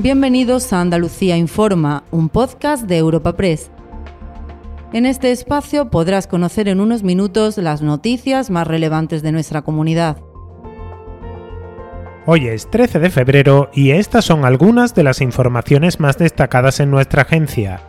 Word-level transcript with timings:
Bienvenidos 0.00 0.72
a 0.72 0.80
Andalucía 0.80 1.36
Informa, 1.36 2.04
un 2.12 2.28
podcast 2.28 2.84
de 2.84 2.98
Europa 2.98 3.36
Press. 3.36 3.68
En 4.92 5.06
este 5.06 5.32
espacio 5.32 5.90
podrás 5.90 6.28
conocer 6.28 6.68
en 6.68 6.78
unos 6.78 7.02
minutos 7.02 7.58
las 7.58 7.82
noticias 7.82 8.48
más 8.48 8.68
relevantes 8.68 9.22
de 9.22 9.32
nuestra 9.32 9.62
comunidad. 9.62 10.18
Hoy 12.26 12.46
es 12.46 12.70
13 12.70 13.00
de 13.00 13.10
febrero 13.10 13.70
y 13.74 13.90
estas 13.90 14.24
son 14.24 14.44
algunas 14.44 14.94
de 14.94 15.02
las 15.02 15.20
informaciones 15.20 15.98
más 15.98 16.16
destacadas 16.16 16.78
en 16.78 16.92
nuestra 16.92 17.22
agencia. 17.22 17.80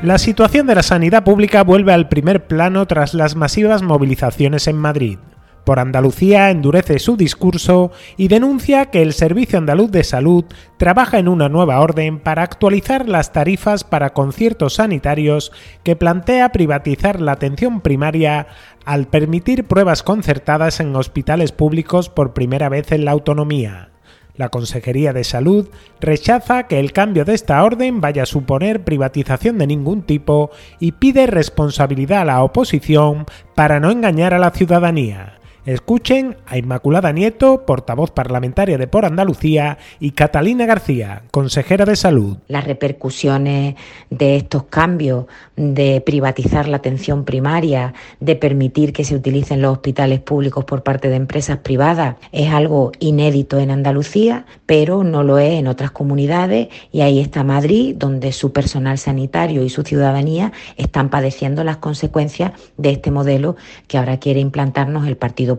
La 0.00 0.18
situación 0.18 0.68
de 0.68 0.76
la 0.76 0.84
sanidad 0.84 1.24
pública 1.24 1.64
vuelve 1.64 1.92
al 1.92 2.08
primer 2.08 2.46
plano 2.46 2.86
tras 2.86 3.14
las 3.14 3.34
masivas 3.34 3.82
movilizaciones 3.82 4.68
en 4.68 4.76
Madrid. 4.76 5.18
Por 5.64 5.78
Andalucía 5.78 6.50
endurece 6.50 6.98
su 6.98 7.16
discurso 7.16 7.90
y 8.18 8.28
denuncia 8.28 8.86
que 8.86 9.00
el 9.00 9.14
Servicio 9.14 9.58
Andaluz 9.58 9.90
de 9.90 10.04
Salud 10.04 10.44
trabaja 10.76 11.18
en 11.18 11.26
una 11.26 11.48
nueva 11.48 11.80
orden 11.80 12.20
para 12.20 12.42
actualizar 12.42 13.08
las 13.08 13.32
tarifas 13.32 13.82
para 13.82 14.12
conciertos 14.12 14.74
sanitarios 14.74 15.52
que 15.82 15.96
plantea 15.96 16.52
privatizar 16.52 17.18
la 17.20 17.32
atención 17.32 17.80
primaria 17.80 18.46
al 18.84 19.06
permitir 19.06 19.64
pruebas 19.64 20.02
concertadas 20.02 20.80
en 20.80 20.94
hospitales 20.94 21.52
públicos 21.52 22.10
por 22.10 22.34
primera 22.34 22.68
vez 22.68 22.92
en 22.92 23.06
la 23.06 23.12
autonomía. 23.12 23.88
La 24.36 24.48
Consejería 24.50 25.12
de 25.12 25.24
Salud 25.24 25.68
rechaza 26.00 26.64
que 26.64 26.80
el 26.80 26.92
cambio 26.92 27.24
de 27.24 27.34
esta 27.34 27.62
orden 27.62 28.00
vaya 28.00 28.24
a 28.24 28.26
suponer 28.26 28.82
privatización 28.82 29.58
de 29.58 29.68
ningún 29.68 30.02
tipo 30.02 30.50
y 30.80 30.92
pide 30.92 31.26
responsabilidad 31.26 32.22
a 32.22 32.24
la 32.24 32.42
oposición 32.42 33.26
para 33.54 33.78
no 33.80 33.90
engañar 33.90 34.34
a 34.34 34.38
la 34.38 34.50
ciudadanía. 34.50 35.38
Escuchen 35.66 36.36
a 36.46 36.58
Inmaculada 36.58 37.10
Nieto, 37.10 37.64
portavoz 37.64 38.10
parlamentaria 38.10 38.76
de 38.76 38.86
Por 38.86 39.06
Andalucía, 39.06 39.78
y 39.98 40.10
Catalina 40.10 40.66
García, 40.66 41.22
consejera 41.30 41.86
de 41.86 41.96
Salud. 41.96 42.36
Las 42.48 42.64
repercusiones 42.64 43.74
de 44.10 44.36
estos 44.36 44.64
cambios, 44.64 45.24
de 45.56 46.02
privatizar 46.04 46.68
la 46.68 46.76
atención 46.76 47.24
primaria, 47.24 47.94
de 48.20 48.36
permitir 48.36 48.92
que 48.92 49.04
se 49.04 49.16
utilicen 49.16 49.62
los 49.62 49.72
hospitales 49.72 50.20
públicos 50.20 50.66
por 50.66 50.82
parte 50.82 51.08
de 51.08 51.16
empresas 51.16 51.56
privadas, 51.58 52.16
es 52.30 52.52
algo 52.52 52.92
inédito 52.98 53.58
en 53.58 53.70
Andalucía, 53.70 54.44
pero 54.66 55.02
no 55.02 55.22
lo 55.22 55.38
es 55.38 55.52
en 55.52 55.66
otras 55.66 55.92
comunidades 55.92 56.68
y 56.92 57.00
ahí 57.00 57.20
está 57.20 57.42
Madrid, 57.42 57.96
donde 57.96 58.32
su 58.32 58.52
personal 58.52 58.98
sanitario 58.98 59.64
y 59.64 59.70
su 59.70 59.82
ciudadanía 59.82 60.52
están 60.76 61.08
padeciendo 61.08 61.64
las 61.64 61.78
consecuencias 61.78 62.52
de 62.76 62.90
este 62.90 63.10
modelo 63.10 63.56
que 63.88 63.96
ahora 63.96 64.18
quiere 64.18 64.40
implantarnos 64.40 65.06
el 65.06 65.16
Partido 65.16 65.53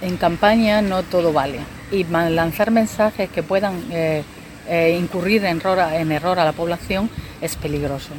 En 0.00 0.16
campaña 0.16 0.82
no 0.82 1.02
todo 1.02 1.32
vale 1.32 1.58
y 1.90 2.04
lanzar 2.04 2.70
mensajes 2.70 3.30
que 3.30 3.42
puedan 3.42 3.84
eh, 3.90 4.22
eh, 4.68 4.98
incurrir 5.00 5.44
en 5.44 5.58
error, 5.58 5.78
en 5.92 6.12
error 6.12 6.38
a 6.38 6.44
la 6.44 6.52
población 6.52 7.10
es 7.40 7.56
peligroso. 7.56 8.10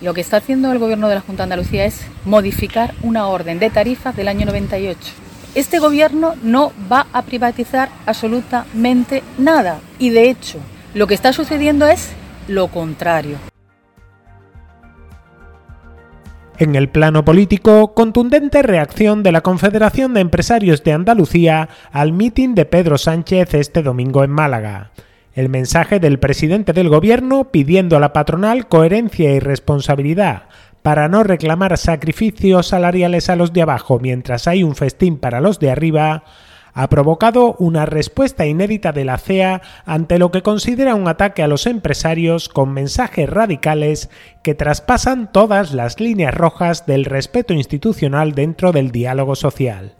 Lo 0.00 0.14
que 0.14 0.20
está 0.20 0.38
haciendo 0.38 0.72
el 0.72 0.78
Gobierno 0.78 1.08
de 1.08 1.14
la 1.14 1.20
Junta 1.20 1.42
de 1.42 1.52
Andalucía 1.52 1.84
es 1.84 2.00
modificar 2.24 2.94
una 3.02 3.28
orden 3.28 3.58
de 3.58 3.70
tarifas 3.70 4.16
del 4.16 4.28
año 4.28 4.46
98. 4.46 4.98
Este 5.54 5.78
Gobierno 5.78 6.34
no 6.42 6.72
va 6.90 7.06
a 7.12 7.22
privatizar 7.22 7.88
absolutamente 8.06 9.22
nada 9.38 9.80
y 9.98 10.10
de 10.10 10.30
hecho 10.30 10.58
lo 10.94 11.06
que 11.06 11.14
está 11.14 11.32
sucediendo 11.32 11.86
es 11.86 12.10
lo 12.48 12.68
contrario. 12.68 13.51
En 16.62 16.76
el 16.76 16.88
plano 16.88 17.24
político, 17.24 17.92
contundente 17.92 18.62
reacción 18.62 19.24
de 19.24 19.32
la 19.32 19.40
Confederación 19.40 20.14
de 20.14 20.20
Empresarios 20.20 20.84
de 20.84 20.92
Andalucía 20.92 21.68
al 21.90 22.12
mitin 22.12 22.54
de 22.54 22.66
Pedro 22.66 22.98
Sánchez 22.98 23.54
este 23.54 23.82
domingo 23.82 24.22
en 24.22 24.30
Málaga. 24.30 24.92
El 25.34 25.48
mensaje 25.48 25.98
del 25.98 26.20
presidente 26.20 26.72
del 26.72 26.88
gobierno 26.88 27.50
pidiendo 27.50 27.96
a 27.96 28.00
la 28.00 28.12
patronal 28.12 28.68
coherencia 28.68 29.34
y 29.34 29.40
responsabilidad 29.40 30.44
para 30.82 31.08
no 31.08 31.24
reclamar 31.24 31.76
sacrificios 31.78 32.68
salariales 32.68 33.28
a 33.28 33.34
los 33.34 33.52
de 33.52 33.62
abajo 33.62 33.98
mientras 33.98 34.46
hay 34.46 34.62
un 34.62 34.76
festín 34.76 35.18
para 35.18 35.40
los 35.40 35.58
de 35.58 35.72
arriba, 35.72 36.22
ha 36.74 36.88
provocado 36.88 37.54
una 37.58 37.86
respuesta 37.86 38.46
inédita 38.46 38.92
de 38.92 39.04
la 39.04 39.18
CEA 39.18 39.62
ante 39.84 40.18
lo 40.18 40.30
que 40.30 40.42
considera 40.42 40.94
un 40.94 41.08
ataque 41.08 41.42
a 41.42 41.48
los 41.48 41.66
empresarios 41.66 42.48
con 42.48 42.72
mensajes 42.72 43.28
radicales 43.28 44.10
que 44.42 44.54
traspasan 44.54 45.30
todas 45.32 45.72
las 45.72 46.00
líneas 46.00 46.34
rojas 46.34 46.86
del 46.86 47.04
respeto 47.04 47.52
institucional 47.52 48.32
dentro 48.32 48.72
del 48.72 48.90
diálogo 48.90 49.34
social. 49.34 49.94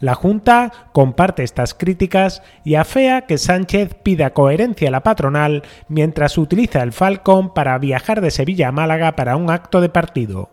La 0.00 0.14
Junta 0.14 0.72
comparte 0.92 1.42
estas 1.42 1.74
críticas 1.74 2.42
y 2.64 2.76
afea 2.76 3.22
que 3.22 3.36
Sánchez 3.36 3.94
pida 3.94 4.30
coherencia 4.30 4.88
a 4.88 4.92
la 4.92 5.02
patronal 5.02 5.64
mientras 5.88 6.38
utiliza 6.38 6.82
el 6.82 6.92
Falcon 6.92 7.52
para 7.52 7.76
viajar 7.78 8.20
de 8.20 8.30
Sevilla 8.30 8.68
a 8.68 8.72
Málaga 8.72 9.16
para 9.16 9.36
un 9.36 9.50
acto 9.50 9.80
de 9.80 9.88
partido. 9.88 10.50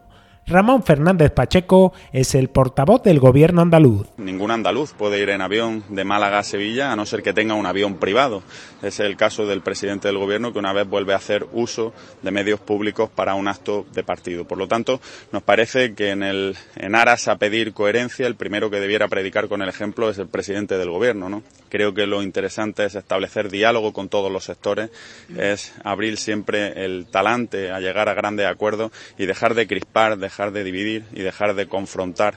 Ramón 0.48 0.84
Fernández 0.84 1.32
Pacheco 1.32 1.92
es 2.14 2.36
el 2.36 2.50
portavoz 2.50 3.02
del 3.02 3.20
gobierno 3.20 3.62
andaluz. 3.62 4.06
Ningún 4.18 4.52
andaluz 4.52 4.94
puede 4.94 5.20
ir 5.20 5.30
en 5.30 5.42
avión 5.42 5.84
de 5.90 6.04
Málaga 6.04 6.38
a 6.38 6.44
Sevilla 6.44 6.92
a 6.92 6.96
no 6.96 7.08
ser 7.08 7.24
que 7.24 7.34
tenga 7.34 7.56
un 7.56 7.66
avión 7.66 7.96
privado. 7.96 8.44
Es 8.84 9.00
el 9.00 9.18
caso 9.18 9.48
del 9.48 9.62
presidente 9.62 10.08
del 10.08 10.20
gobierno 10.20 10.54
que 10.54 10.60
una 10.60 10.72
vez 10.72 10.88
vuelve 10.88 11.14
a 11.14 11.18
hacer 11.18 11.48
uso 11.54 11.94
de 12.22 12.30
medios 12.30 12.60
públicos 12.60 13.10
para 13.10 13.34
un 13.34 13.48
acto 13.48 13.88
de 13.92 14.04
partido. 14.04 14.46
Por 14.46 14.60
lo 14.60 14.68
tanto, 14.68 15.02
nos 15.32 15.42
parece 15.42 15.96
que 15.96 16.12
en, 16.12 16.22
el, 16.22 16.56
en 16.76 16.94
aras 16.94 17.28
a 17.28 17.38
pedir 17.38 17.74
coherencia, 17.74 18.28
el 18.28 18.36
primero 18.36 18.70
que 18.70 18.80
debiera 18.80 19.08
predicar 19.08 19.48
con 19.48 19.64
el 19.64 19.70
ejemplo 19.70 20.12
es 20.12 20.20
el 20.20 20.28
presidente 20.28 20.78
del 20.78 20.92
gobierno. 20.92 21.28
¿no? 21.28 21.42
Creo 21.76 21.94
que 21.94 22.08
lo 22.08 22.24
interesante 22.24 22.86
es 22.86 22.96
establecer 22.96 23.52
diálogo 23.52 23.92
con 23.92 24.08
todos 24.08 24.32
los 24.32 24.46
sectores, 24.46 24.92
es 25.38 25.74
abrir 25.84 26.16
siempre 26.16 26.86
el 26.86 27.06
talante 27.06 27.70
a 27.70 27.82
llegar 27.82 28.08
a 28.08 28.14
grandes 28.14 28.48
acuerdos 28.48 28.94
y 29.18 29.26
dejar 29.26 29.56
de 29.56 29.68
crispar, 29.68 30.18
dejar 30.18 30.54
de 30.54 30.64
dividir 30.64 31.04
y 31.12 31.20
dejar 31.20 31.54
de 31.54 31.68
confrontar. 31.68 32.36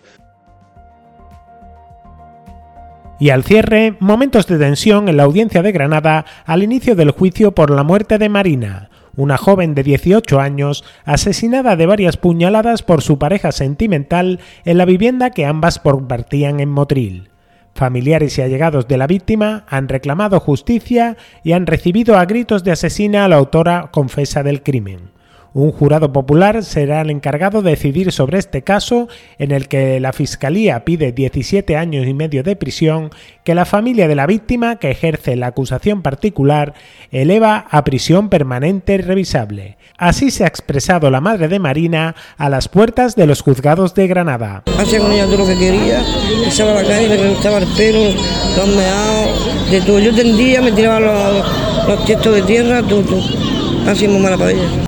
Y 3.20 3.30
al 3.30 3.44
cierre, 3.44 3.94
momentos 4.00 4.48
de 4.48 4.58
tensión 4.58 5.08
en 5.08 5.16
la 5.16 5.22
audiencia 5.22 5.62
de 5.62 5.70
Granada 5.70 6.24
al 6.44 6.64
inicio 6.64 6.96
del 6.96 7.12
juicio 7.12 7.52
por 7.52 7.70
la 7.70 7.84
muerte 7.84 8.18
de 8.18 8.28
Marina, 8.28 8.90
una 9.14 9.36
joven 9.36 9.76
de 9.76 9.84
18 9.84 10.40
años 10.40 10.82
asesinada 11.04 11.76
de 11.76 11.86
varias 11.86 12.16
puñaladas 12.16 12.82
por 12.82 13.02
su 13.02 13.20
pareja 13.20 13.52
sentimental 13.52 14.40
en 14.64 14.78
la 14.78 14.84
vivienda 14.84 15.30
que 15.30 15.46
ambas 15.46 15.78
compartían 15.78 16.58
en 16.58 16.70
Motril. 16.70 17.28
Familiares 17.78 18.36
y 18.36 18.42
allegados 18.42 18.88
de 18.88 18.96
la 18.96 19.06
víctima 19.06 19.64
han 19.68 19.86
reclamado 19.86 20.40
justicia 20.40 21.16
y 21.44 21.52
han 21.52 21.64
recibido 21.64 22.18
a 22.18 22.24
gritos 22.24 22.64
de 22.64 22.72
asesina 22.72 23.24
a 23.24 23.28
la 23.28 23.36
autora 23.36 23.90
confesa 23.92 24.42
del 24.42 24.64
crimen. 24.64 25.12
Un 25.58 25.72
jurado 25.72 26.12
popular 26.12 26.62
será 26.62 27.00
el 27.00 27.10
encargado 27.10 27.62
de 27.62 27.70
decidir 27.70 28.12
sobre 28.12 28.38
este 28.38 28.62
caso 28.62 29.08
en 29.40 29.50
el 29.50 29.66
que 29.66 29.98
la 29.98 30.12
Fiscalía 30.12 30.84
pide 30.84 31.10
17 31.10 31.76
años 31.76 32.06
y 32.06 32.14
medio 32.14 32.44
de 32.44 32.54
prisión 32.54 33.10
que 33.42 33.56
la 33.56 33.64
familia 33.64 34.06
de 34.06 34.14
la 34.14 34.28
víctima 34.28 34.76
que 34.76 34.92
ejerce 34.92 35.34
la 35.34 35.48
acusación 35.48 36.02
particular 36.02 36.74
eleva 37.10 37.66
a 37.72 37.82
prisión 37.82 38.28
permanente 38.28 38.98
revisable. 38.98 39.78
Así 39.96 40.30
se 40.30 40.44
ha 40.44 40.46
expresado 40.46 41.10
la 41.10 41.20
madre 41.20 41.48
de 41.48 41.58
Marina 41.58 42.14
a 42.36 42.48
las 42.48 42.68
puertas 42.68 43.16
de 43.16 43.26
los 43.26 43.40
juzgados 43.40 43.94
de 43.94 44.06
Granada. 44.06 44.62
Hacía 44.78 45.00
con 45.00 45.10
ella 45.10 45.24
todo 45.24 45.38
lo 45.38 45.46
que 45.48 45.58
quería, 45.58 46.04
echaba 46.46 46.74
la 46.74 46.84
calle, 46.84 47.08
le 47.08 47.32
el 47.32 47.66
pelo, 47.76 48.14
los 48.56 48.76
meados, 48.76 49.72
de 49.72 49.80
todo. 49.80 49.98
Yo 49.98 50.14
tendía, 50.14 50.62
me 50.62 50.70
tiraba 50.70 51.00
los, 51.00 51.88
los 51.88 52.04
tiestos 52.04 52.32
de 52.32 52.42
tierra, 52.42 52.80
todo, 52.84 53.02
todo. 53.02 53.22
Así 53.88 54.06
muy 54.06 54.20
mala 54.20 54.38
para 54.38 54.52
ella. 54.52 54.87